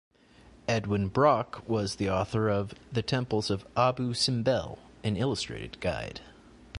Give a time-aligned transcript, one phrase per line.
[0.67, 6.21] Edwin Brock was the author of The Temples of Abu Simbel: An Illustrated Guide.